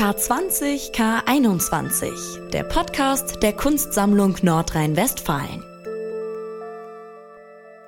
[0.00, 5.62] K20 K21, der Podcast der Kunstsammlung Nordrhein-Westfalen.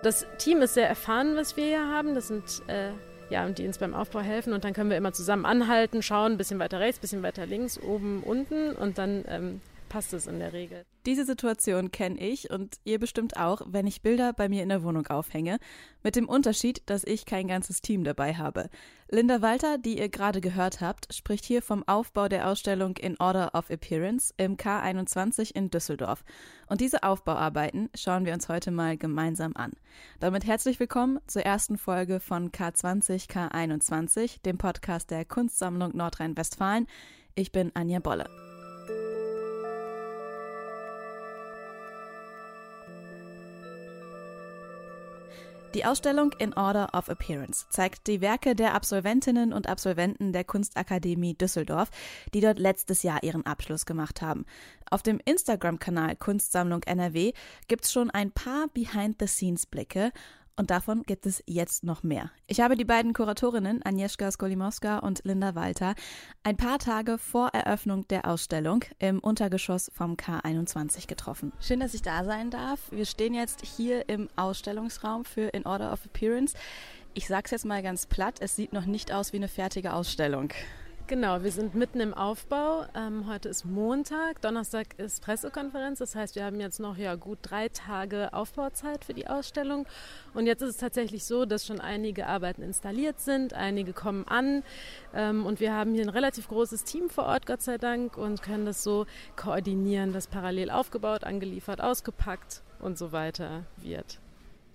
[0.03, 2.15] Das Team ist sehr erfahren, was wir hier haben.
[2.15, 2.91] Das sind äh,
[3.31, 6.37] ja, die uns beim Aufbau helfen und dann können wir immer zusammen anhalten, schauen, ein
[6.37, 9.63] bisschen weiter rechts, ein bisschen weiter links, oben, unten und dann ähm,
[9.93, 10.87] passt es in der Regel.
[11.05, 14.83] Diese Situation kenne ich und ihr bestimmt auch, wenn ich Bilder bei mir in der
[14.83, 15.59] Wohnung aufhänge,
[16.03, 18.71] mit dem Unterschied, dass ich kein ganzes Team dabei habe.
[19.11, 23.55] Linda Walter, die ihr gerade gehört habt, spricht hier vom Aufbau der Ausstellung In Order
[23.55, 26.25] of Appearance im K21 in Düsseldorf.
[26.69, 29.73] Und diese Aufbauarbeiten schauen wir uns heute mal gemeinsam an.
[30.21, 36.87] Damit herzlich willkommen zur ersten Folge von K20 K21, dem Podcast der Kunstsammlung Nordrhein-Westfalen.
[37.35, 38.52] Ich bin Anja Bolle.
[45.75, 51.33] Die Ausstellung In Order of Appearance zeigt die Werke der Absolventinnen und Absolventen der Kunstakademie
[51.33, 51.89] Düsseldorf,
[52.35, 54.45] die dort letztes Jahr ihren Abschluss gemacht haben.
[54.91, 57.33] Auf dem Instagram-Kanal Kunstsammlung NRW
[57.69, 60.13] gibt's schon ein paar Behind-the-Scenes-Blicke
[60.57, 62.31] und davon gibt es jetzt noch mehr.
[62.47, 65.95] Ich habe die beiden Kuratorinnen Agnieszka Skolimowska und Linda Walter
[66.43, 71.53] ein paar Tage vor Eröffnung der Ausstellung im Untergeschoss vom K21 getroffen.
[71.61, 72.81] Schön, dass ich da sein darf.
[72.91, 76.55] Wir stehen jetzt hier im Ausstellungsraum für In Order of Appearance.
[77.15, 80.53] Ich sag's jetzt mal ganz platt, es sieht noch nicht aus wie eine fertige Ausstellung.
[81.09, 82.87] Genau, wir sind mitten im Aufbau.
[82.95, 85.99] Ähm, heute ist Montag, Donnerstag ist Pressekonferenz.
[85.99, 89.87] Das heißt, wir haben jetzt noch ja gut drei Tage Aufbauzeit für die Ausstellung.
[90.33, 94.63] Und jetzt ist es tatsächlich so, dass schon einige Arbeiten installiert sind, einige kommen an.
[95.13, 98.41] Ähm, und wir haben hier ein relativ großes Team vor Ort, Gott sei Dank, und
[98.41, 99.05] können das so
[99.37, 104.22] koordinieren, dass parallel aufgebaut, angeliefert, ausgepackt und so weiter wird.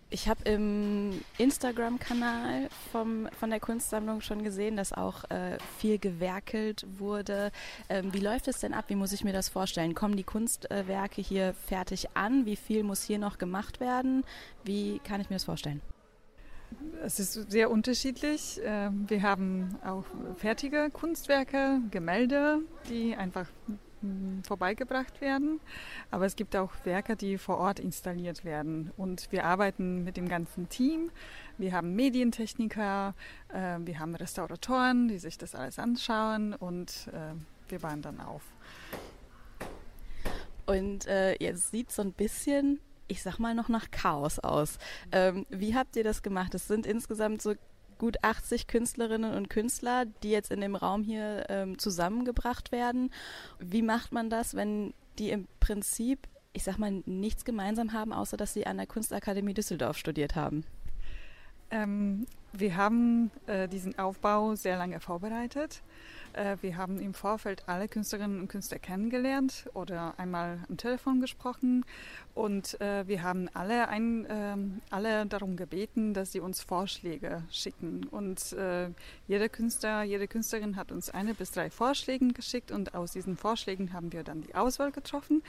[0.09, 7.51] Ich habe im Instagram-Kanal von der Kunstsammlung schon gesehen, dass auch äh, viel gewerkelt wurde.
[7.89, 8.85] Ähm, wie läuft es denn ab?
[8.87, 9.95] Wie muss ich mir das vorstellen?
[9.95, 12.45] Kommen die Kunstwerke hier fertig an?
[12.45, 14.23] Wie viel muss hier noch gemacht werden?
[14.63, 15.81] Wie kann ich mir das vorstellen?
[17.03, 18.61] Es ist sehr unterschiedlich.
[18.63, 20.05] Ähm, wir haben auch
[20.37, 22.59] fertige Kunstwerke, Gemälde,
[22.89, 23.47] die einfach
[24.45, 25.59] vorbeigebracht werden.
[26.11, 28.91] Aber es gibt auch Werke, die vor Ort installiert werden.
[28.97, 31.11] Und wir arbeiten mit dem ganzen Team.
[31.57, 33.15] Wir haben Medientechniker,
[33.49, 37.33] äh, wir haben Restauratoren, die sich das alles anschauen und äh,
[37.69, 38.43] wir bauen dann auf.
[40.65, 44.77] Und äh, jetzt sieht so ein bisschen, ich sag mal, noch nach Chaos aus.
[45.11, 46.53] Ähm, wie habt ihr das gemacht?
[46.53, 47.55] Es sind insgesamt so
[47.97, 53.11] gut 80 Künstlerinnen und Künstler, die jetzt in dem Raum hier ähm, zusammengebracht werden.
[53.59, 58.37] Wie macht man das, wenn die im Prinzip, ich sag mal, nichts gemeinsam haben, außer
[58.37, 60.63] dass sie an der Kunstakademie Düsseldorf studiert haben?
[61.71, 65.81] Ähm, wir haben äh, diesen Aufbau sehr lange vorbereitet.
[66.33, 71.85] Äh, wir haben im Vorfeld alle Künstlerinnen und Künstler kennengelernt oder einmal am Telefon gesprochen
[72.35, 74.55] und äh, wir haben alle, ein, äh,
[74.91, 78.05] alle darum gebeten, dass sie uns Vorschläge schicken.
[78.05, 78.89] Und äh,
[79.27, 83.91] jeder Künstler, jede Künstlerin hat uns eine bis drei Vorschläge geschickt und aus diesen Vorschlägen
[83.91, 85.43] haben wir dann die Auswahl getroffen.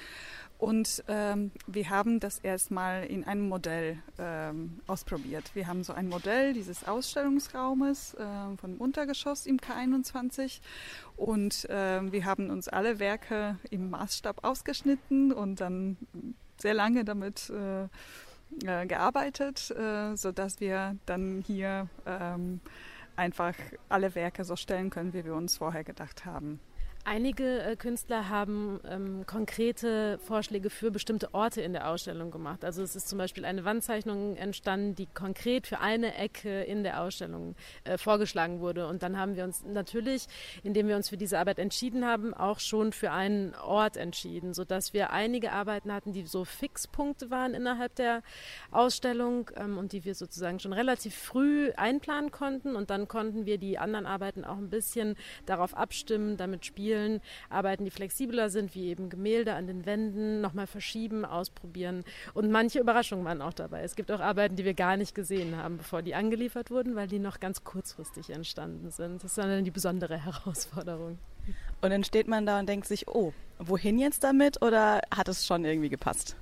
[0.59, 5.55] Und ähm, wir haben das erstmal in einem Modell ähm, ausprobiert.
[5.55, 10.61] Wir haben so ein Modell dieses Ausstellungsraumes äh, von Untergeschoss im K21
[11.17, 15.97] und äh, wir haben uns alle Werke im Maßstab ausgeschnitten und dann
[16.61, 17.85] sehr lange damit äh,
[18.65, 22.61] äh, gearbeitet, äh, sodass wir dann hier ähm,
[23.15, 23.55] einfach
[23.89, 26.59] alle Werke so stellen können, wie wir uns vorher gedacht haben.
[27.11, 32.67] Einige äh, Künstler haben ähm, konkrete Vorschläge für bestimmte Orte in der Ausstellung gemacht.
[32.67, 37.01] Also es ist zum Beispiel eine Wandzeichnung entstanden, die konkret für eine Ecke in der
[37.01, 38.87] Ausstellung äh, vorgeschlagen wurde.
[38.89, 40.27] Und dann haben wir uns natürlich,
[40.63, 44.93] indem wir uns für diese Arbeit entschieden haben, auch schon für einen Ort entschieden, sodass
[44.93, 48.23] wir einige Arbeiten hatten, die so Fixpunkte waren innerhalb der
[48.71, 52.77] Ausstellung ähm, und die wir sozusagen schon relativ früh einplanen konnten.
[52.77, 55.17] Und dann konnten wir die anderen Arbeiten auch ein bisschen
[55.47, 60.41] darauf abstimmen, damit spielen spielen, Arbeiten, die flexibler sind, wie eben Gemälde an den Wänden,
[60.41, 62.05] nochmal verschieben, ausprobieren.
[62.35, 63.83] Und manche Überraschungen waren auch dabei.
[63.83, 67.09] Es gibt auch Arbeiten, die wir gar nicht gesehen haben, bevor die angeliefert wurden, weil
[67.09, 69.23] die noch ganz kurzfristig entstanden sind.
[69.23, 71.19] Das ist dann die besondere Herausforderung.
[71.81, 75.47] Und dann steht man da und denkt sich, oh, wohin jetzt damit oder hat es
[75.47, 76.37] schon irgendwie gepasst?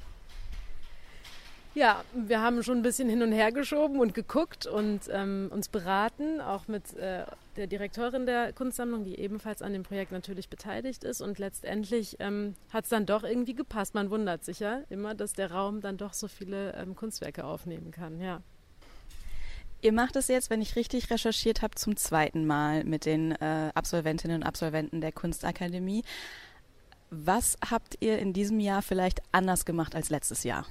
[1.75, 5.69] Ja, wir haben schon ein bisschen hin und her geschoben und geguckt und ähm, uns
[5.69, 7.26] beraten, auch mit äh,
[7.56, 11.20] der Direktorin der Kunstsammlung, die ebenfalls an dem Projekt natürlich beteiligt ist.
[11.20, 13.94] Und letztendlich ähm, hat es dann doch irgendwie gepasst.
[13.94, 17.91] Man wundert sich ja immer, dass der Raum dann doch so viele ähm, Kunstwerke aufnehmen
[17.91, 18.43] kann, ja.
[19.82, 23.70] Ihr macht es jetzt, wenn ich richtig recherchiert habe, zum zweiten Mal mit den äh,
[23.75, 26.02] Absolventinnen und Absolventen der Kunstakademie.
[27.11, 30.67] Was habt ihr in diesem Jahr vielleicht anders gemacht als letztes Jahr?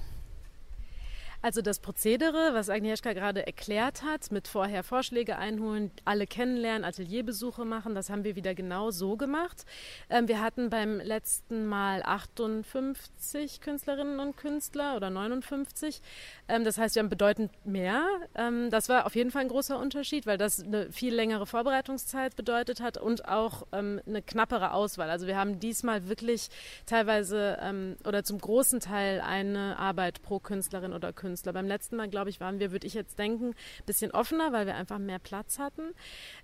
[1.46, 7.66] Also das Prozedere, was Agnieszka gerade erklärt hat, mit vorher Vorschläge einholen, alle kennenlernen, Atelierbesuche
[7.66, 9.64] machen, das haben wir wieder genau so gemacht.
[10.10, 16.02] Ähm, wir hatten beim letzten Mal 58 Künstlerinnen und Künstler oder 59.
[16.48, 18.08] Ähm, das heißt, wir haben bedeutend mehr.
[18.34, 22.36] Ähm, das war auf jeden Fall ein großer Unterschied, weil das eine viel längere Vorbereitungszeit
[22.36, 25.12] bedeutet hat und auch ähm, eine knappere Auswahl.
[25.12, 26.48] Also wir haben diesmal wirklich
[26.88, 31.52] teilweise ähm, oder zum großen Teil eine Arbeit pro Künstlerin oder Künstler Künstler.
[31.52, 34.66] Beim letzten Mal, glaube ich, waren wir, würde ich jetzt denken, ein bisschen offener, weil
[34.68, 35.82] wir einfach mehr Platz hatten.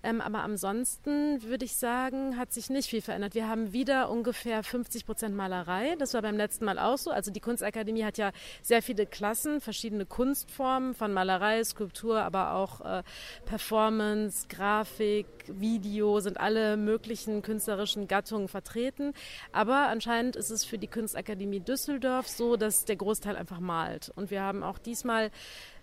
[0.04, 3.34] Ähm, aber ansonsten würde ich sagen, hat sich nicht viel verändert.
[3.34, 5.96] Wir haben wieder ungefähr 50 Prozent Malerei.
[5.98, 7.10] Das war beim letzten Mal auch so.
[7.10, 12.82] Also die Kunstakademie hat ja sehr viele Klassen, verschiedene Kunstformen von Malerei, Skulptur, aber auch
[12.82, 13.04] äh,
[13.46, 19.14] Performance, Grafik, Video, sind alle möglichen künstlerischen Gattungen vertreten.
[19.54, 24.12] Aber anscheinend ist es für die Kunstakademie Düsseldorf so, dass der Großteil einfach malt.
[24.16, 25.32] Und wir haben auch diesmal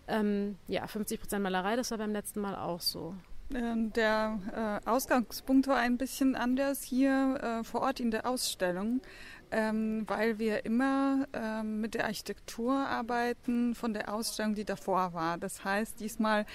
[0.09, 3.15] ähm, ja, 50 Prozent Malerei, das war beim letzten Mal auch so.
[3.55, 9.01] Ähm, der äh, Ausgangspunkt war ein bisschen anders hier äh, vor Ort in der Ausstellung,
[9.51, 15.39] ähm, weil wir immer ähm, mit der Architektur arbeiten von der Ausstellung, die davor war.
[15.39, 16.47] Das heißt, diesmal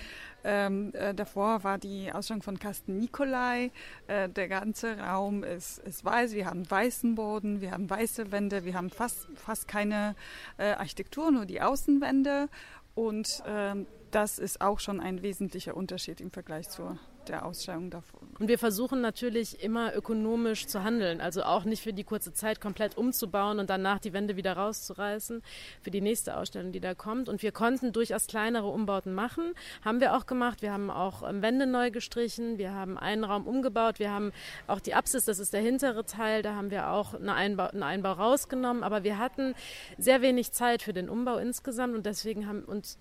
[0.43, 3.71] ähm, äh, davor war die Ausstellung von Carsten Nikolai.
[4.07, 6.33] Äh, der ganze Raum ist, ist weiß.
[6.33, 10.15] Wir haben weißen Boden, wir haben weiße Wände, wir haben fast, fast keine
[10.57, 12.49] äh, Architektur, nur die Außenwände.
[12.95, 16.99] Und ähm, das ist auch schon ein wesentlicher Unterschied im Vergleich zur
[17.29, 18.21] der Ausstellung davor.
[18.39, 22.59] Und wir versuchen natürlich immer ökonomisch zu handeln, also auch nicht für die kurze Zeit
[22.59, 25.41] komplett umzubauen und danach die Wände wieder rauszureißen
[25.81, 27.29] für die nächste Ausstellung, die da kommt.
[27.29, 29.53] Und wir konnten durchaus kleinere Umbauten machen,
[29.83, 30.61] haben wir auch gemacht.
[30.61, 34.31] Wir haben auch ähm, Wände neu gestrichen, wir haben einen Raum umgebaut, wir haben
[34.67, 37.83] auch die Apsis, das ist der hintere Teil, da haben wir auch einen Einbau, einen
[37.83, 39.53] Einbau rausgenommen, aber wir hatten
[39.97, 42.97] sehr wenig Zeit für den Umbau insgesamt und deswegen haben uns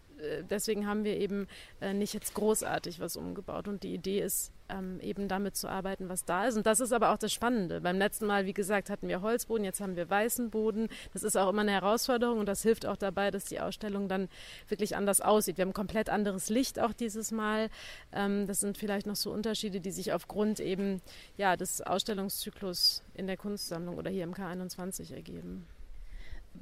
[0.50, 1.46] deswegen haben wir eben
[1.80, 3.68] äh, nicht jetzt großartig was umgebaut.
[3.68, 6.56] Und die Idee ist, ähm, eben damit zu arbeiten, was da ist.
[6.56, 7.80] Und das ist aber auch das Spannende.
[7.80, 10.88] Beim letzten Mal, wie gesagt, hatten wir Holzboden, jetzt haben wir weißen Boden.
[11.12, 14.28] Das ist auch immer eine Herausforderung und das hilft auch dabei, dass die Ausstellung dann
[14.68, 15.58] wirklich anders aussieht.
[15.58, 17.68] Wir haben komplett anderes Licht auch dieses Mal.
[18.12, 21.00] Ähm, das sind vielleicht noch so Unterschiede, die sich aufgrund eben
[21.36, 25.66] ja, des Ausstellungszyklus in der Kunstsammlung oder hier im K21 ergeben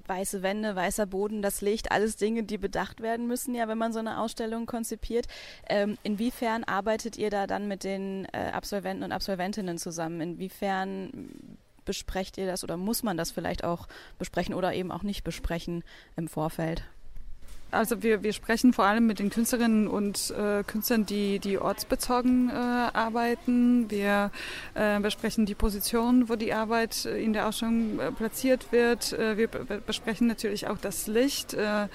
[0.06, 3.92] weiße Wände, weißer Boden, das Licht, alles Dinge, die bedacht werden müssen, ja, wenn man
[3.92, 5.26] so eine Ausstellung konzipiert.
[5.68, 10.20] Ähm, inwiefern arbeitet ihr da dann mit den äh, Absolventen und Absolventinnen zusammen?
[10.20, 11.30] Inwiefern
[11.84, 13.88] besprecht ihr das oder muss man das vielleicht auch
[14.18, 15.82] besprechen oder eben auch nicht besprechen
[16.16, 16.84] im Vorfeld?
[17.70, 22.50] Also wir, wir sprechen vor allem mit den Künstlerinnen und äh, Künstlern, die, die ortsbezogen
[22.50, 23.90] äh, arbeiten.
[23.90, 24.30] Wir
[24.74, 29.12] äh, besprechen die Position, wo die Arbeit in der Ausstellung äh, platziert wird.
[29.12, 31.86] Äh, wir besprechen natürlich auch das Licht, äh,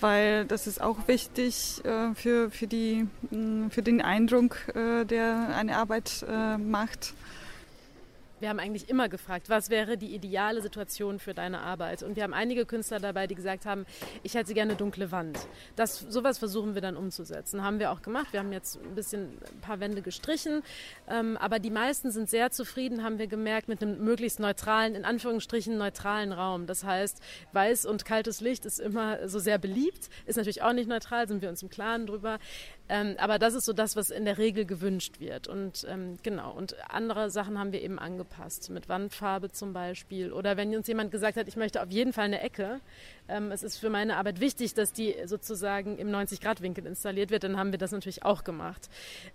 [0.00, 5.54] weil das ist auch wichtig äh, für, für, die, mh, für den Eindruck, äh, der
[5.54, 7.12] eine Arbeit äh, macht
[8.40, 12.02] wir haben eigentlich immer gefragt, was wäre die ideale Situation für deine Arbeit?
[12.02, 13.86] Und wir haben einige Künstler dabei, die gesagt haben,
[14.22, 15.38] ich hätte gerne dunkle Wand.
[15.76, 17.62] Das, sowas versuchen wir dann umzusetzen.
[17.62, 18.32] Haben wir auch gemacht.
[18.32, 20.62] Wir haben jetzt ein bisschen ein paar Wände gestrichen,
[21.08, 25.04] ähm, aber die meisten sind sehr zufrieden, haben wir gemerkt, mit einem möglichst neutralen, in
[25.04, 26.66] Anführungsstrichen neutralen Raum.
[26.66, 27.20] Das heißt,
[27.52, 31.42] weiß und kaltes Licht ist immer so sehr beliebt, ist natürlich auch nicht neutral, sind
[31.42, 32.38] wir uns im Klaren drüber.
[32.88, 35.46] Ähm, aber das ist so das, was in der Regel gewünscht wird.
[35.46, 38.27] Und ähm, genau, und andere Sachen haben wir eben angepasst,
[38.70, 40.32] mit Wandfarbe zum Beispiel.
[40.32, 42.80] Oder wenn uns jemand gesagt hat, ich möchte auf jeden Fall eine Ecke,
[43.28, 47.56] ähm, es ist für meine Arbeit wichtig, dass die sozusagen im 90-Grad-Winkel installiert wird, dann
[47.56, 48.88] haben wir das natürlich auch gemacht.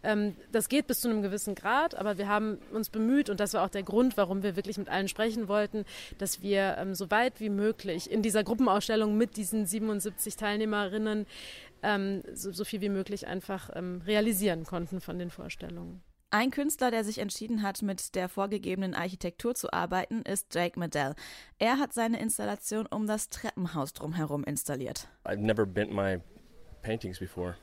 [0.03, 3.53] Ähm, das geht bis zu einem gewissen Grad, aber wir haben uns bemüht, und das
[3.53, 5.85] war auch der Grund, warum wir wirklich mit allen sprechen wollten,
[6.17, 11.25] dass wir ähm, so weit wie möglich in dieser Gruppenausstellung mit diesen 77 Teilnehmerinnen
[11.83, 16.01] ähm, so, so, viel wie möglich einfach ähm, realisieren konnten von den Vorstellungen.
[16.33, 21.13] Ein Künstler, der sich entschieden hat, mit der vorgegebenen Architektur zu arbeiten, ist Jake Medell.
[21.59, 25.07] Er hat seine Installation um das Treppenhaus drumherum installiert.
[25.25, 26.21] I've never bent my
[26.81, 27.57] paintings before.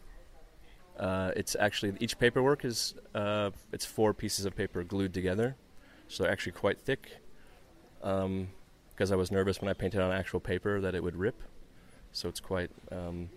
[0.97, 5.57] Uh, it's actually each paperwork is uh, it's four pieces of paper glued together,
[6.07, 7.21] so they're actually quite thick.
[7.99, 11.43] Because um, I was nervous when I painted on actual paper that it would rip,
[12.13, 13.31] so it's quite um,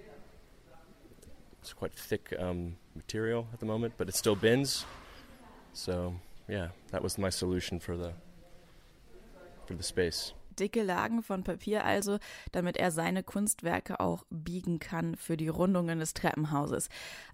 [1.60, 4.86] it's quite thick um, material at the moment, but it still bends.
[5.74, 6.14] So
[6.48, 8.14] yeah, that was my solution for the
[9.66, 10.34] for the space.
[10.56, 12.20] Dicke Lagen von Papier also,
[12.52, 16.90] damit er seine Kunstwerke auch biegen kann für die Rundungen des Treppenhauses.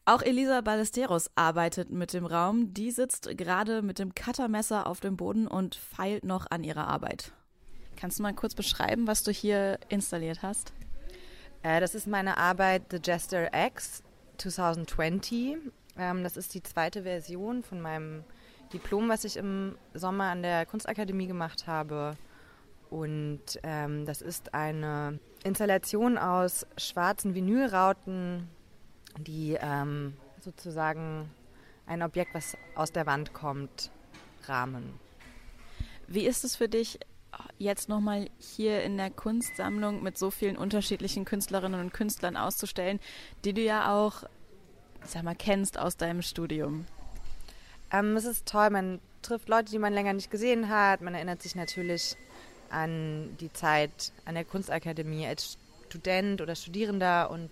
[0.05, 2.73] Auch Elisa Ballesteros arbeitet mit dem Raum.
[2.73, 7.33] Die sitzt gerade mit dem Cuttermesser auf dem Boden und feilt noch an ihrer Arbeit.
[7.95, 10.71] Kannst du mal kurz beschreiben, was du hier installiert hast?
[11.63, 14.03] Äh, das ist meine Arbeit The Jester X
[14.37, 15.57] 2020.
[15.99, 18.23] Ähm, das ist die zweite Version von meinem
[18.73, 22.15] Diplom, was ich im Sommer an der Kunstakademie gemacht habe.
[22.89, 28.49] Und ähm, das ist eine Installation aus schwarzen Vinylrauten,
[29.19, 31.29] die ähm, sozusagen
[31.85, 33.91] ein Objekt, was aus der Wand kommt,
[34.45, 34.99] rahmen.
[36.07, 36.99] Wie ist es für dich,
[37.57, 42.99] jetzt nochmal hier in der Kunstsammlung mit so vielen unterschiedlichen Künstlerinnen und Künstlern auszustellen,
[43.45, 44.23] die du ja auch,
[45.05, 46.85] sag mal, kennst aus deinem Studium?
[47.91, 51.01] Ähm, es ist toll, man trifft Leute, die man länger nicht gesehen hat.
[51.01, 52.15] Man erinnert sich natürlich
[52.69, 57.49] an die Zeit an der Kunstakademie als Student oder Studierender und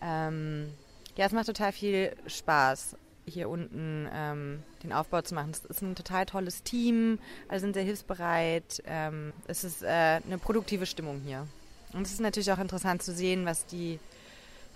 [0.00, 0.72] ähm,
[1.16, 5.50] ja, es macht total viel Spaß, hier unten ähm, den Aufbau zu machen.
[5.52, 8.82] Es ist ein total tolles Team, alle sind sehr hilfsbereit.
[8.86, 11.46] Ähm, es ist äh, eine produktive Stimmung hier.
[11.92, 14.00] Und es ist natürlich auch interessant zu sehen, was die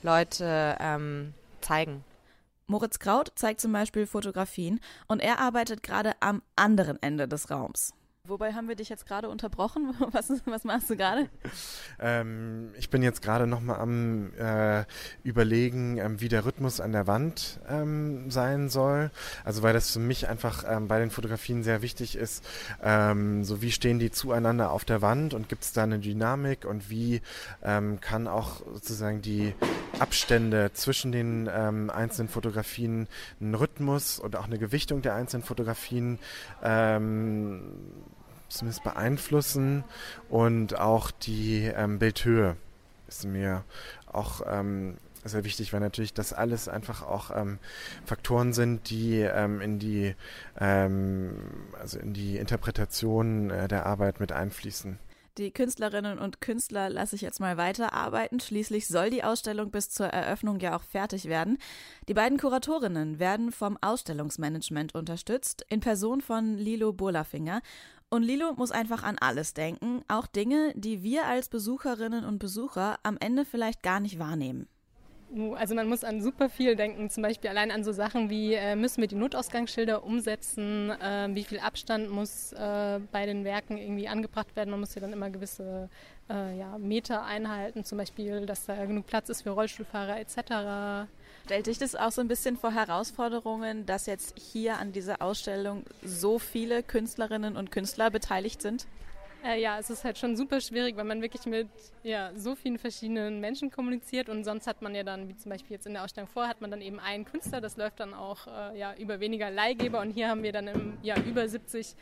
[0.03, 1.35] Leute ähm,
[1.67, 2.05] zeigen.
[2.67, 7.93] Moritz Kraut zeigt zum Beispiel Fotografien und er arbeitet gerade am anderen Ende des Raums.
[8.29, 9.95] Wobei haben wir dich jetzt gerade unterbrochen?
[10.13, 11.29] Was, was machst du gerade?
[12.01, 14.85] Ähm, ich bin jetzt gerade nochmal am äh,
[15.23, 19.11] überlegen, ähm, wie der Rhythmus an der Wand ähm, sein soll.
[19.45, 22.45] Also weil das für mich einfach ähm, bei den Fotografien sehr wichtig ist,
[22.83, 26.65] ähm, so wie stehen die zueinander auf der Wand und gibt es da eine Dynamik
[26.65, 27.21] und wie
[27.63, 29.55] ähm, kann auch sozusagen die
[29.99, 33.09] Abstände zwischen den einzelnen Fotografien
[33.41, 36.19] einen Rhythmus und auch eine Gewichtung der einzelnen Fotografien
[38.49, 39.85] zumindest beeinflussen
[40.29, 42.57] und auch die ähm, Bildhöhe
[43.09, 43.65] ist mir
[44.07, 47.59] auch ähm, sehr wichtig, weil natürlich das alles einfach auch ähm,
[48.05, 50.15] Faktoren sind, die ähm, in die
[50.59, 51.37] ähm,
[51.79, 54.99] also in die Interpretation äh, der Arbeit mit einfließen.
[55.39, 58.41] Die Künstlerinnen und Künstler lasse ich jetzt mal weiterarbeiten.
[58.41, 61.59] Schließlich soll die Ausstellung bis zur Eröffnung ja auch fertig werden.
[62.09, 67.61] Die beiden Kuratorinnen werden vom Ausstellungsmanagement unterstützt, in Person von Lilo Burlafinger.
[68.09, 72.99] Und Lilo muss einfach an alles denken, auch Dinge, die wir als Besucherinnen und Besucher
[73.03, 74.69] am Ende vielleicht gar nicht wahrnehmen.
[75.57, 78.77] Also man muss an super viel denken, zum Beispiel allein an so Sachen wie, äh,
[78.77, 84.07] müssen wir die Notausgangsschilder umsetzen, äh, wie viel Abstand muss äh, bei den Werken irgendwie
[84.07, 84.71] angebracht werden.
[84.71, 85.91] Man muss ja dann immer gewisse
[86.31, 91.09] äh, ja, Meter einhalten, zum Beispiel, dass da genug Platz ist für Rollstuhlfahrer etc.
[91.47, 95.85] Stellt dich das auch so ein bisschen vor Herausforderungen, dass jetzt hier an dieser Ausstellung
[96.03, 98.89] so viele Künstlerinnen und Künstler beteiligt sind?
[99.47, 101.69] Äh, ja, es ist halt schon super schwierig, weil man wirklich mit
[102.03, 105.77] ja, so vielen verschiedenen Menschen kommuniziert und sonst hat man ja dann, wie zum Beispiel
[105.77, 108.49] jetzt in der Ausstellung vor, hat man dann eben einen Künstler, das läuft dann auch
[108.49, 111.95] äh, ja, über weniger Leihgeber und hier haben wir dann im, ja, über 70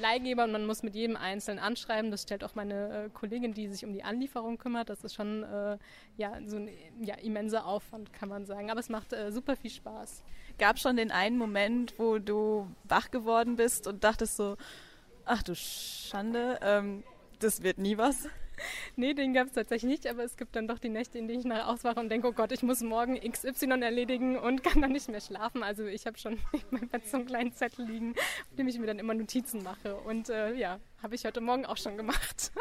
[0.00, 2.12] Leihgeber und man muss mit jedem einzeln anschreiben.
[2.12, 4.88] Das stellt auch meine äh, Kollegin, die sich um die Anlieferung kümmert.
[4.88, 5.78] Das ist schon äh,
[6.18, 6.68] ja, so ein
[7.00, 8.70] ja, immenser Aufwand, kann man sagen.
[8.70, 10.22] Aber es macht äh, super viel Spaß.
[10.56, 14.56] Gab schon den einen Moment, wo du wach geworden bist und dachtest so,
[15.24, 17.04] Ach du Schande, ähm,
[17.38, 18.28] das wird nie was.
[18.96, 21.40] Nee, den gab es tatsächlich nicht, aber es gibt dann doch die Nächte, in denen
[21.40, 24.92] ich nachher auswache und denke, oh Gott, ich muss morgen XY erledigen und kann dann
[24.92, 25.62] nicht mehr schlafen.
[25.64, 28.78] Also ich habe schon in meinem Bett so einen kleinen Zettel liegen, auf dem ich
[28.78, 29.96] mir dann immer Notizen mache.
[29.96, 32.52] Und äh, ja, habe ich heute Morgen auch schon gemacht.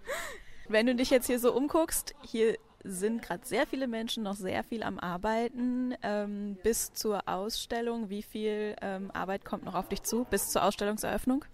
[0.68, 4.64] Wenn du dich jetzt hier so umguckst, hier sind gerade sehr viele Menschen noch sehr
[4.64, 8.10] viel am Arbeiten ähm, bis zur Ausstellung.
[8.10, 11.44] Wie viel ähm, Arbeit kommt noch auf dich zu bis zur Ausstellungseröffnung?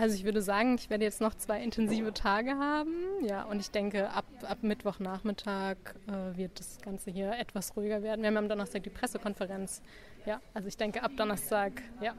[0.00, 2.92] Also ich würde sagen, ich werde jetzt noch zwei intensive Tage haben.
[3.20, 5.76] Ja, und ich denke, ab, ab Mittwochnachmittag
[6.06, 8.20] äh, wird das Ganze hier etwas ruhiger werden.
[8.20, 9.82] Wir haben am Donnerstag die Pressekonferenz.
[10.24, 12.14] Ja, also ich denke, ab Donnerstag ja,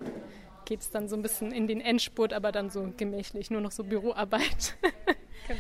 [0.66, 3.72] geht es dann so ein bisschen in den Endspurt, aber dann so gemächlich, nur noch
[3.72, 4.76] so Büroarbeit.
[5.48, 5.60] genau.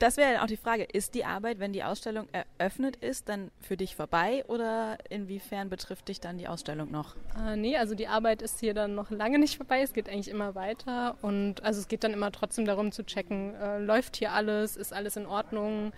[0.00, 3.76] Das wäre auch die Frage, ist die Arbeit, wenn die Ausstellung eröffnet ist, dann für
[3.76, 7.16] dich vorbei oder inwiefern betrifft dich dann die Ausstellung noch?
[7.38, 10.30] Äh, nee, also die Arbeit ist hier dann noch lange nicht vorbei, es geht eigentlich
[10.30, 14.32] immer weiter und also es geht dann immer trotzdem darum zu checken, äh, läuft hier
[14.32, 15.92] alles, ist alles in Ordnung,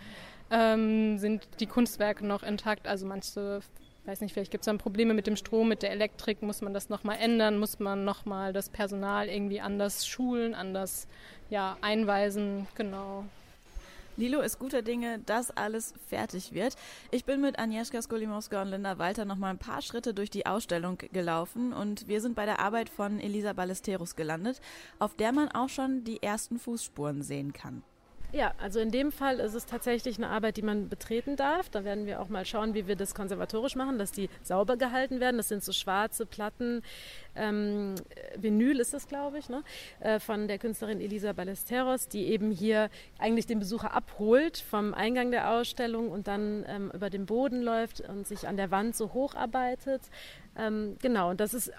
[0.51, 3.61] ähm, sind die Kunstwerke noch intakt, also manche
[4.05, 6.75] weiß nicht, vielleicht gibt es dann Probleme mit dem Strom, mit der Elektrik, muss man
[6.75, 11.07] das nochmal ändern, muss man nochmal das Personal irgendwie anders schulen, anders
[11.51, 13.27] ja, einweisen, genau.
[14.17, 16.77] Lilo ist guter Dinge, dass alles fertig wird.
[17.11, 20.47] Ich bin mit Agnieszka Skolimowska und Linda Walter noch mal ein paar Schritte durch die
[20.47, 24.61] Ausstellung gelaufen und wir sind bei der Arbeit von Elisa Ballesteros gelandet,
[24.99, 27.83] auf der man auch schon die ersten Fußspuren sehen kann.
[28.33, 31.69] Ja, also in dem Fall ist es tatsächlich eine Arbeit, die man betreten darf.
[31.69, 35.21] Da werden wir auch mal schauen, wie wir das konservatorisch machen, dass die sauber gehalten
[35.21, 35.37] werden.
[35.37, 36.83] Das sind so schwarze Platten,
[37.35, 37.95] ähm,
[38.37, 39.63] Vinyl ist das, glaube ich, ne?
[40.01, 45.31] Äh, von der Künstlerin Elisa Ballesteros, die eben hier eigentlich den Besucher abholt vom Eingang
[45.31, 49.13] der Ausstellung und dann ähm, über den Boden läuft und sich an der Wand so
[49.15, 50.03] hocharbeitet.
[50.59, 51.73] Ähm, genau, und das ist, äh,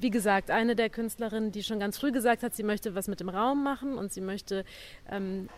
[0.00, 3.18] wie gesagt, eine der Künstlerinnen, die schon ganz früh gesagt hat, sie möchte was mit
[3.18, 4.64] dem Raum machen und sie möchte
[5.10, 5.48] ähm,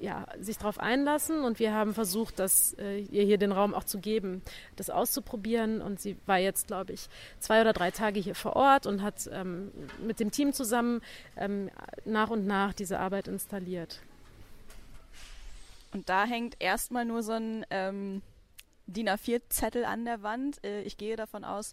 [0.00, 3.84] ja, sich darauf einlassen und wir haben versucht, das, äh, ihr hier den Raum auch
[3.84, 4.42] zu geben,
[4.76, 8.86] das auszuprobieren und sie war jetzt, glaube ich, zwei oder drei Tage hier vor Ort
[8.86, 9.72] und hat ähm,
[10.04, 11.00] mit dem Team zusammen
[11.36, 11.70] ähm,
[12.04, 14.00] nach und nach diese Arbeit installiert.
[15.92, 18.22] Und da hängt erstmal nur so ein ähm,
[18.86, 20.62] DIN A4-Zettel an der Wand.
[20.64, 21.72] Äh, ich gehe davon aus,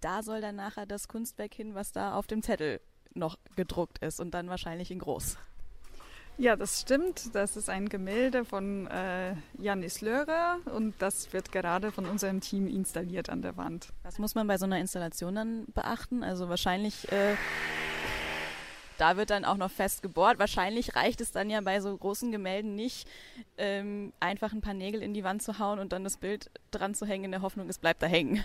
[0.00, 2.80] da soll dann nachher das Kunstwerk hin, was da auf dem Zettel
[3.12, 5.36] noch gedruckt ist und dann wahrscheinlich in groß.
[6.40, 7.34] Ja, das stimmt.
[7.34, 12.66] Das ist ein Gemälde von äh, Janis Löhrer und das wird gerade von unserem Team
[12.66, 13.88] installiert an der Wand.
[14.04, 16.24] Was muss man bei so einer Installation dann beachten?
[16.24, 17.34] Also wahrscheinlich, äh,
[18.96, 20.38] da wird dann auch noch fest gebohrt.
[20.38, 23.06] Wahrscheinlich reicht es dann ja bei so großen Gemälden nicht,
[23.58, 26.94] ähm, einfach ein paar Nägel in die Wand zu hauen und dann das Bild dran
[26.94, 28.42] zu hängen in der Hoffnung, es bleibt da hängen.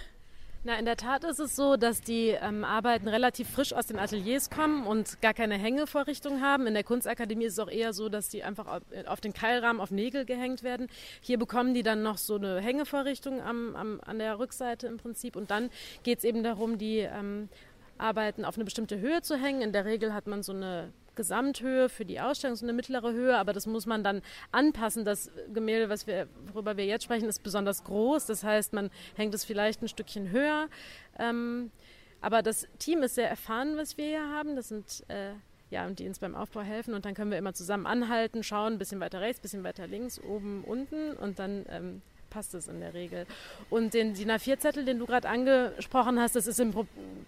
[0.67, 3.99] Na, in der Tat ist es so, dass die ähm, Arbeiten relativ frisch aus den
[3.99, 6.65] Ateliers kommen und gar keine Hängevorrichtung haben.
[6.65, 9.79] In der Kunstakademie ist es auch eher so, dass die einfach auf, auf den Keilrahmen
[9.79, 10.87] auf Nägel gehängt werden.
[11.21, 15.35] Hier bekommen die dann noch so eine Hängevorrichtung am, am, an der Rückseite im Prinzip.
[15.35, 15.69] Und dann
[16.01, 17.47] geht es eben darum, die ähm,
[17.99, 19.61] Arbeiten auf eine bestimmte Höhe zu hängen.
[19.61, 23.37] In der Regel hat man so eine Gesamthöhe für die Ausstellung, so eine mittlere Höhe,
[23.37, 25.05] aber das muss man dann anpassen.
[25.05, 28.25] Das Gemälde, was wir, worüber wir jetzt sprechen, ist besonders groß.
[28.25, 30.67] Das heißt, man hängt es vielleicht ein Stückchen höher.
[31.17, 31.71] Ähm,
[32.21, 34.55] aber das Team ist sehr erfahren, was wir hier haben.
[34.55, 35.33] Das sind äh,
[35.69, 36.93] ja, und die uns beim Aufbau helfen.
[36.93, 39.87] Und dann können wir immer zusammen anhalten, schauen, ein bisschen weiter rechts, ein bisschen weiter
[39.87, 42.01] links, oben, unten und dann ähm,
[42.35, 43.25] passt es in der Regel.
[43.69, 46.73] Und den DIN A4-Zettel, den du gerade angesprochen hast, das ist im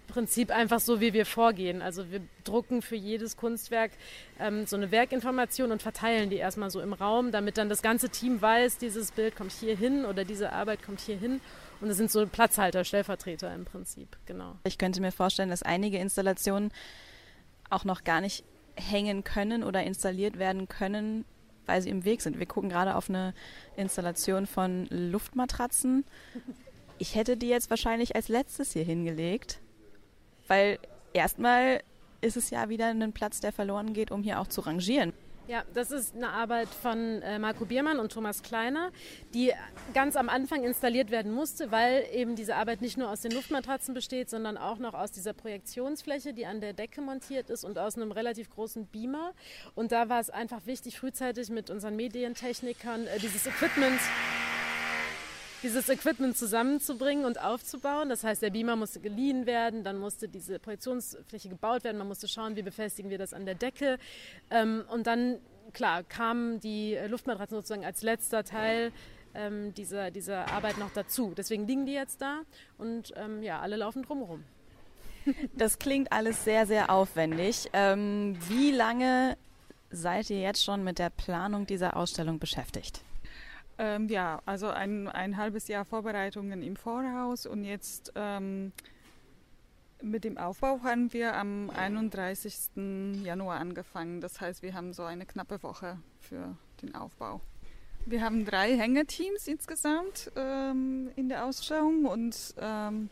[0.06, 1.80] Prinzip einfach so, wie wir vorgehen.
[1.80, 3.92] Also wir drucken für jedes Kunstwerk
[4.38, 8.10] ähm, so eine Werkinformation und verteilen die erstmal so im Raum, damit dann das ganze
[8.10, 11.40] Team weiß, dieses Bild kommt hier hin oder diese Arbeit kommt hier hin.
[11.80, 14.56] Und das sind so Platzhalter, Stellvertreter im Prinzip, genau.
[14.64, 16.70] Ich könnte mir vorstellen, dass einige Installationen
[17.70, 21.24] auch noch gar nicht hängen können oder installiert werden können,
[21.68, 22.38] weil sie im Weg sind.
[22.38, 23.34] Wir gucken gerade auf eine
[23.76, 26.04] Installation von Luftmatratzen.
[26.98, 29.60] Ich hätte die jetzt wahrscheinlich als letztes hier hingelegt,
[30.48, 30.78] weil
[31.12, 31.82] erstmal
[32.20, 35.12] ist es ja wieder ein Platz, der verloren geht, um hier auch zu rangieren.
[35.48, 38.90] Ja, das ist eine Arbeit von äh, Marco Biermann und Thomas Kleiner,
[39.32, 39.50] die
[39.94, 43.94] ganz am Anfang installiert werden musste, weil eben diese Arbeit nicht nur aus den Luftmatratzen
[43.94, 47.96] besteht, sondern auch noch aus dieser Projektionsfläche, die an der Decke montiert ist und aus
[47.96, 49.32] einem relativ großen Beamer.
[49.74, 54.00] Und da war es einfach wichtig, frühzeitig mit unseren Medientechnikern äh, dieses Equipment
[55.62, 58.08] dieses Equipment zusammenzubringen und aufzubauen.
[58.08, 62.28] Das heißt, der Beamer musste geliehen werden, dann musste diese Projektionsfläche gebaut werden, man musste
[62.28, 63.98] schauen, wie befestigen wir das an der Decke.
[64.50, 65.38] Ähm, und dann,
[65.72, 68.92] klar, kamen die Luftmatratzen sozusagen als letzter Teil
[69.34, 71.34] ähm, dieser, dieser Arbeit noch dazu.
[71.36, 72.40] Deswegen liegen die jetzt da
[72.76, 74.44] und ähm, ja, alle laufen drumherum.
[75.54, 77.68] Das klingt alles sehr, sehr aufwendig.
[77.74, 79.36] Ähm, wie lange
[79.90, 83.02] seid ihr jetzt schon mit der Planung dieser Ausstellung beschäftigt?
[83.78, 88.72] Ähm, ja, also ein, ein halbes Jahr Vorbereitungen im Voraus und jetzt ähm,
[90.02, 93.24] mit dem Aufbau haben wir am 31.
[93.24, 94.20] Januar angefangen.
[94.20, 97.40] Das heißt, wir haben so eine knappe Woche für den Aufbau.
[98.06, 103.10] Wir haben drei Hängeteams insgesamt ähm, in der Ausstellung und ähm,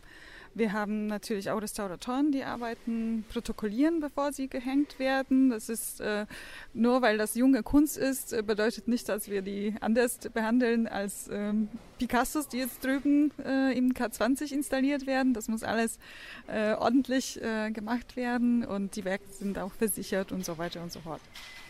[0.57, 5.49] wir haben natürlich auch Restauratoren, die Arbeiten protokollieren, bevor sie gehängt werden.
[5.49, 6.25] Das ist äh,
[6.73, 11.29] nur, weil das junge Kunst ist, äh, bedeutet nicht, dass wir die anders behandeln als
[11.31, 15.33] ähm, Picassos, die jetzt drüben äh, im K20 installiert werden.
[15.33, 15.99] Das muss alles
[16.47, 20.91] äh, ordentlich äh, gemacht werden und die Werke sind auch versichert und so weiter und
[20.91, 21.21] so fort.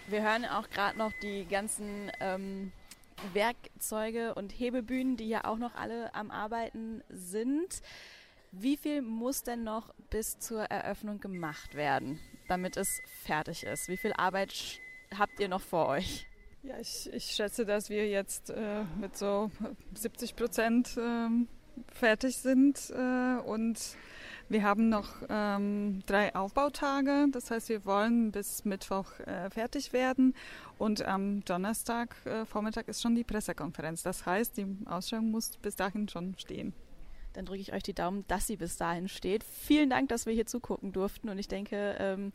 [0.07, 2.71] Wir hören auch gerade noch die ganzen ähm,
[3.33, 7.81] Werkzeuge und Hebebühnen, die ja auch noch alle am Arbeiten sind.
[8.51, 13.87] Wie viel muss denn noch bis zur Eröffnung gemacht werden, damit es fertig ist?
[13.89, 14.79] Wie viel Arbeit
[15.17, 16.27] habt ihr noch vor euch?
[16.63, 19.51] Ja, ich, ich schätze, dass wir jetzt äh, mit so
[19.93, 21.29] 70 Prozent äh,
[21.93, 23.79] fertig sind äh, und
[24.49, 30.33] Wir haben noch ähm, drei Aufbautage, das heißt, wir wollen bis Mittwoch äh, fertig werden
[30.77, 34.03] und am Donnerstag äh, Vormittag ist schon die Pressekonferenz.
[34.03, 36.73] Das heißt, die Ausstellung muss bis dahin schon stehen.
[37.37, 39.43] Dann drücke ich euch die Daumen, dass sie bis dahin steht.
[39.43, 42.31] Vielen Dank, dass wir hier zugucken durften und ich denke, ähm,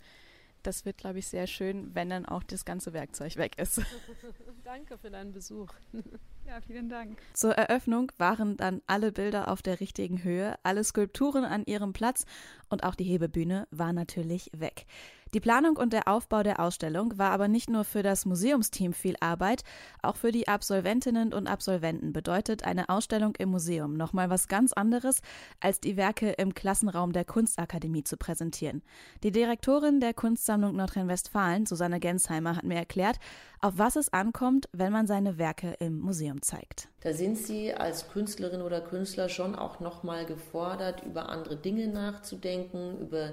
[0.63, 3.81] das wird, glaube ich, sehr schön, wenn dann auch das ganze Werkzeug weg ist.
[4.65, 5.73] Danke für deinen Besuch.
[6.45, 7.21] Ja, vielen Dank.
[7.35, 12.27] Zur Eröffnung waren dann alle Bilder auf der richtigen Höhe, alle Skulpturen an ihrem Platz
[12.69, 14.87] und auch die Hebebühne war natürlich weg.
[15.35, 19.17] Die Planung und der Aufbau der Ausstellung war aber nicht nur für das Museumsteam viel
[19.21, 19.63] Arbeit,
[20.03, 25.23] auch für die Absolventinnen und Absolventen bedeutet eine Ausstellung im Museum nochmal was ganz anderes,
[25.59, 28.83] als die Werke im Klassenraum der Kunstakademie zu präsentieren.
[29.23, 33.17] Die Direktorin der Kunstsammlung Nordrhein-Westfalen, Susanne Gensheimer, hat mir erklärt,
[33.63, 36.89] auf was es ankommt, wenn man seine Werke im Museum zeigt.
[37.01, 42.99] Da sind Sie als Künstlerin oder Künstler schon auch nochmal gefordert, über andere Dinge nachzudenken,
[42.99, 43.33] über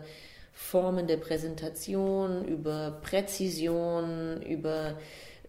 [0.60, 5.00] Formen der Präsentation, über Präzision, über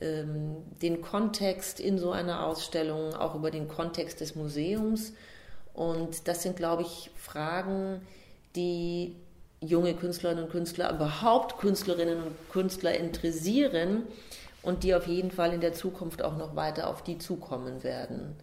[0.01, 5.13] ähm, den Kontext in so einer Ausstellung, auch über den Kontext des Museums.
[5.75, 8.01] Und das sind, glaube ich, Fragen,
[8.55, 9.17] die
[9.61, 14.05] junge Künstlerinnen und Künstler, überhaupt Künstlerinnen und Künstler interessieren
[14.63, 18.37] und die auf jeden Fall in der Zukunft auch noch weiter auf die zukommen werden.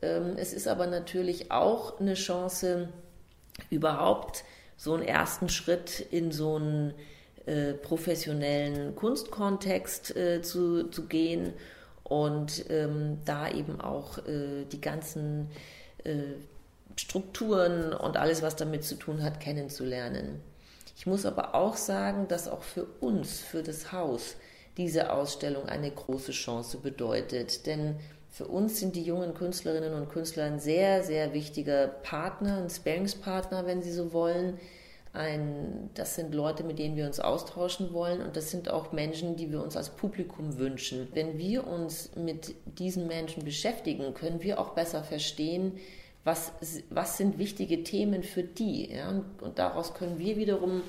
[0.00, 2.88] Ähm, es ist aber natürlich auch eine Chance,
[3.70, 4.44] überhaupt
[4.76, 6.94] so einen ersten Schritt in so einen
[7.46, 11.52] äh, professionellen Kunstkontext äh, zu, zu gehen
[12.02, 15.50] und ähm, da eben auch äh, die ganzen
[16.04, 16.34] äh,
[16.96, 20.40] Strukturen und alles, was damit zu tun hat, kennenzulernen.
[20.96, 24.36] Ich muss aber auch sagen, dass auch für uns, für das Haus,
[24.76, 27.66] diese Ausstellung eine große Chance bedeutet.
[27.66, 27.96] Denn
[28.36, 33.64] für uns sind die jungen Künstlerinnen und Künstler ein sehr, sehr wichtiger Partner, ein Sparingspartner,
[33.64, 34.58] wenn Sie so wollen.
[35.14, 39.36] Ein, das sind Leute, mit denen wir uns austauschen wollen und das sind auch Menschen,
[39.36, 41.08] die wir uns als Publikum wünschen.
[41.14, 45.72] Wenn wir uns mit diesen Menschen beschäftigen, können wir auch besser verstehen,
[46.22, 46.52] was,
[46.90, 48.92] was sind wichtige Themen für die.
[48.92, 49.22] Ja?
[49.40, 50.82] Und, daraus können wir wiederum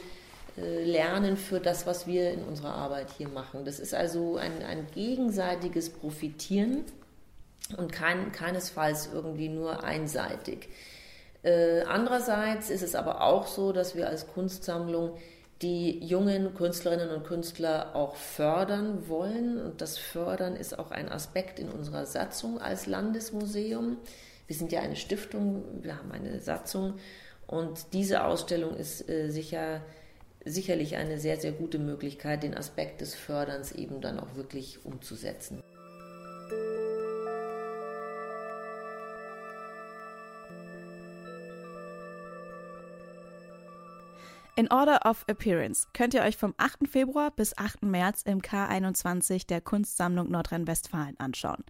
[0.57, 3.63] äh, lernen für das, was wir in unserer Arbeit hier machen.
[3.63, 6.83] Das ist also ein, ein gegenseitiges Profitieren
[7.75, 10.69] und kein, keinesfalls irgendwie nur einseitig.
[11.43, 15.17] Äh, andererseits ist es aber auch so, dass wir als Kunstsammlung
[15.61, 19.59] die jungen Künstlerinnen und Künstler auch fördern wollen.
[19.59, 23.97] Und das Fördern ist auch ein Aspekt in unserer Satzung als Landesmuseum.
[24.45, 26.93] Wir sind ja eine Stiftung, wir haben eine Satzung
[27.47, 29.81] und diese Ausstellung ist äh, sicher,
[30.45, 35.61] sicherlich eine sehr, sehr gute Möglichkeit, den Aspekt des Förderns eben dann auch wirklich umzusetzen.
[44.57, 46.87] In Order of Appearance könnt ihr euch vom 8.
[46.89, 47.83] Februar bis 8.
[47.83, 51.63] März im K21 der Kunstsammlung Nordrhein-Westfalen anschauen.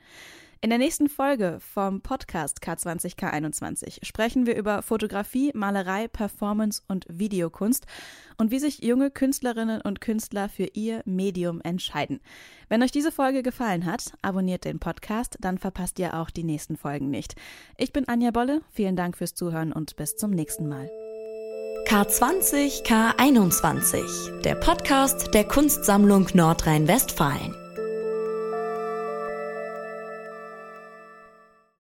[0.62, 7.06] In der nächsten Folge vom Podcast K20 K21 sprechen wir über Fotografie, Malerei, Performance und
[7.10, 7.86] Videokunst
[8.38, 12.22] und wie sich junge Künstlerinnen und Künstler für ihr Medium entscheiden.
[12.70, 16.78] Wenn euch diese Folge gefallen hat, abonniert den Podcast, dann verpasst ihr auch die nächsten
[16.78, 17.36] Folgen nicht.
[17.76, 20.90] Ich bin Anja Bolle, vielen Dank fürs Zuhören und bis zum nächsten Mal.
[21.88, 27.67] K20 K21, der Podcast der Kunstsammlung Nordrhein-Westfalen.